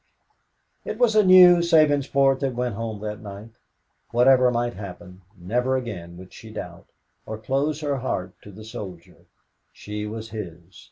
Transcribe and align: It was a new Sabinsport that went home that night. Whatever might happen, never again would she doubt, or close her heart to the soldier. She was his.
It 0.83 0.97
was 0.97 1.15
a 1.15 1.23
new 1.23 1.57
Sabinsport 1.61 2.39
that 2.39 2.55
went 2.55 2.73
home 2.73 3.01
that 3.01 3.19
night. 3.21 3.51
Whatever 4.09 4.49
might 4.49 4.73
happen, 4.73 5.21
never 5.37 5.77
again 5.77 6.17
would 6.17 6.33
she 6.33 6.49
doubt, 6.49 6.87
or 7.27 7.37
close 7.37 7.81
her 7.81 7.97
heart 7.97 8.33
to 8.41 8.51
the 8.51 8.63
soldier. 8.65 9.27
She 9.71 10.07
was 10.07 10.31
his. 10.31 10.79